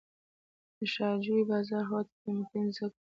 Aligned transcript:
د 0.77 0.79
شاه 0.93 1.15
جوی 1.23 1.43
بازار 1.51 1.83
خواته 1.89 2.13
قیمتي 2.23 2.59
ځمکه 2.75 2.97
وه. 3.01 3.07